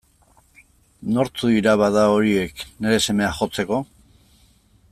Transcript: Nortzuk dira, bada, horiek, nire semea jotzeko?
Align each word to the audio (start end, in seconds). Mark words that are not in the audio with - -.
Nortzuk 1.17 1.53
dira, 1.57 1.75
bada, 1.83 2.07
horiek, 2.15 2.67
nire 2.87 2.99
semea 3.09 3.31
jotzeko? 3.43 3.83